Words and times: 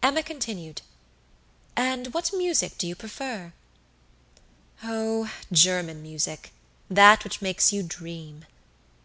Emma 0.00 0.22
continued, 0.22 0.82
"And 1.74 2.14
what 2.14 2.32
music 2.32 2.78
do 2.78 2.86
you 2.86 2.94
prefer?" 2.94 3.52
"Oh, 4.84 5.28
German 5.50 6.02
music; 6.02 6.52
that 6.88 7.24
which 7.24 7.42
makes 7.42 7.72
you 7.72 7.82
dream." 7.82 8.44